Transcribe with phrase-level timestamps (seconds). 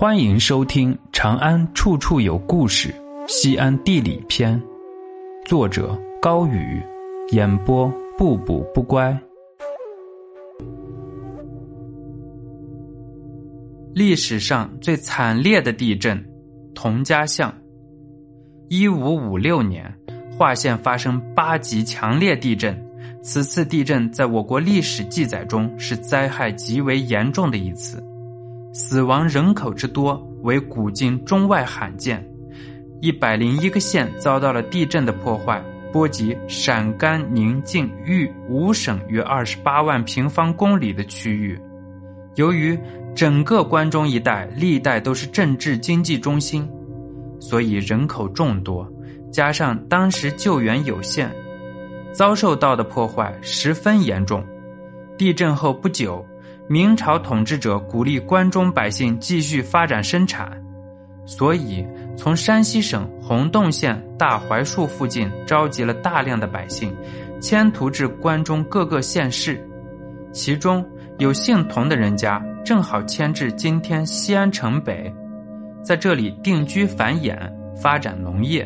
[0.00, 2.88] 欢迎收听《长安处处有故事·
[3.28, 4.58] 西安地理篇》，
[5.46, 6.80] 作者高宇，
[7.32, 9.14] 演播不补不乖。
[13.92, 16.18] 历史上最惨烈的地震——
[16.74, 17.54] 佟家巷。
[18.70, 19.94] 一五五六年，
[20.34, 22.74] 华县发生八级强烈地震。
[23.22, 28.02] 此次地震在我国历史记载中是灾害极为严重的一次。
[28.72, 32.24] 死亡人口之多为古今中外罕见，
[33.00, 35.60] 一百零一个县遭到了地震的破坏，
[35.92, 41.60] 波及陕甘宁晋豫五省约二十八万平方公里的区域。
[42.36, 42.78] 由于
[43.12, 46.68] 整个关中一带历代都是政治经济中心，
[47.40, 48.88] 所以人口众多，
[49.32, 51.28] 加上当时救援有限，
[52.12, 54.44] 遭受到的破坏十分严重。
[55.18, 56.24] 地震后不久。
[56.72, 60.48] 明朝统治者鼓励关中百姓继续发展生产，
[61.26, 61.84] 所以
[62.16, 66.94] 从山西省洪洞县大槐树附近召集了大量的百姓，
[67.40, 69.60] 迁徙至关中各个县市。
[70.30, 75.12] 其中有姓童的人家，正好迁至今天西安城北，
[75.82, 77.36] 在这里定居繁衍，
[77.82, 78.64] 发展农业。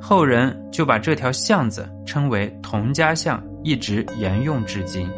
[0.00, 5.08] 后人就把这条巷子称为童家巷，一直沿用至今。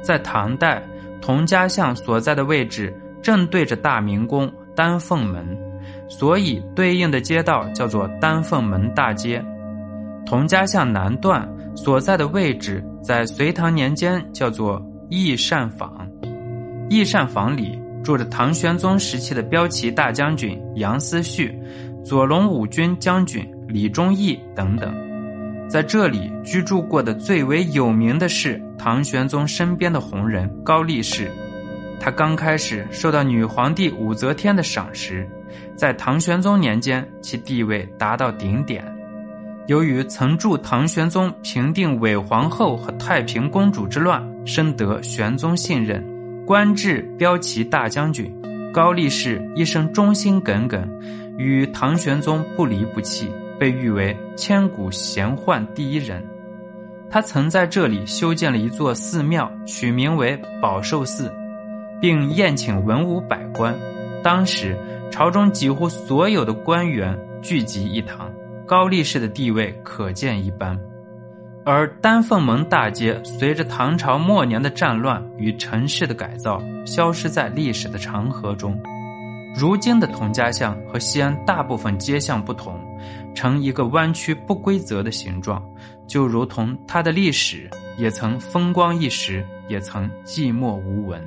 [0.00, 0.82] 在唐代。
[1.20, 5.56] 佟家巷所在的位置正对着大明宫丹凤门，
[6.08, 9.44] 所以对应的街道叫做丹凤门大街。
[10.26, 16.08] 佟家巷南段所在的位置在隋唐年间叫做义善坊，
[16.88, 21.58] 义善坊里住着唐玄宗时期的骠骑大将军杨思绪、
[22.04, 25.09] 左龙五军将军李忠义等等。
[25.70, 31.30] 在这里居住过的最为有名的是唐玄宗身边的红人高力士，
[32.00, 35.24] 他刚开始受到女皇帝武则天的赏识，
[35.76, 38.84] 在唐玄宗年间其地位达到顶点。
[39.68, 46.04] 由于曾助唐玄宗平定韦皇后和太平公主之乱，深得玄宗信任，
[46.44, 48.28] 官至骠骑大将军。
[48.72, 50.84] 高力士一生忠心耿耿，
[51.38, 53.30] 与唐玄宗不离不弃。
[53.60, 56.26] 被誉为千古贤宦第一人，
[57.10, 61.30] 他曾在这里修建了一座寺庙，取名为宝寿寺，
[62.00, 63.78] 并宴请文武百官。
[64.22, 64.74] 当时
[65.10, 68.32] 朝中几乎所有的官员聚集一堂，
[68.66, 70.80] 高力士的地位可见一斑。
[71.62, 78.80] 而丹凤门大街随着唐朝末年的战乱与城市的改造，消失在历史的长河中。
[79.54, 82.78] 如今的佟家巷和西安大部分街巷不同。
[83.34, 85.62] 呈一个弯曲不规则的形状，
[86.06, 91.22] 就如同它的历史也曾风光一时，也曾寂寞无闻。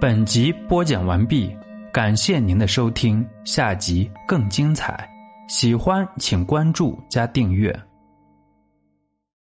[0.00, 1.54] 本集播讲完毕，
[1.92, 5.08] 感谢您的收听，下集更精彩。
[5.48, 7.74] 喜欢请关注加订阅。